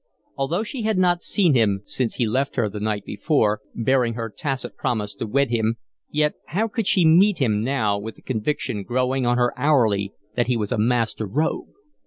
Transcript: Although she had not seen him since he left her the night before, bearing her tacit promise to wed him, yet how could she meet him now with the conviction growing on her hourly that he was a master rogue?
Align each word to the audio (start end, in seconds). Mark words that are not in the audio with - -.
Although 0.35 0.63
she 0.63 0.81
had 0.81 0.97
not 0.97 1.21
seen 1.21 1.53
him 1.53 1.83
since 1.85 2.15
he 2.15 2.25
left 2.25 2.55
her 2.55 2.67
the 2.67 2.79
night 2.79 3.05
before, 3.05 3.61
bearing 3.75 4.15
her 4.15 4.31
tacit 4.35 4.75
promise 4.75 5.13
to 5.13 5.27
wed 5.27 5.51
him, 5.51 5.75
yet 6.09 6.33
how 6.47 6.67
could 6.67 6.87
she 6.87 7.05
meet 7.05 7.37
him 7.37 7.63
now 7.63 7.99
with 7.99 8.15
the 8.15 8.23
conviction 8.23 8.81
growing 8.81 9.27
on 9.27 9.37
her 9.37 9.53
hourly 9.55 10.11
that 10.35 10.47
he 10.47 10.57
was 10.57 10.71
a 10.71 10.77
master 10.79 11.27
rogue? 11.27 11.69